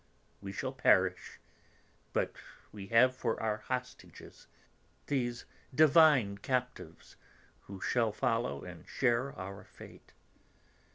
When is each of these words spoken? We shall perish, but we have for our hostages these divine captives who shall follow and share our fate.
We 0.41 0.51
shall 0.51 0.71
perish, 0.73 1.39
but 2.11 2.33
we 2.71 2.87
have 2.87 3.15
for 3.15 3.39
our 3.39 3.57
hostages 3.57 4.47
these 5.05 5.45
divine 5.75 6.39
captives 6.39 7.17
who 7.67 7.79
shall 7.79 8.11
follow 8.11 8.63
and 8.63 8.87
share 8.87 9.31
our 9.39 9.63
fate. 9.63 10.13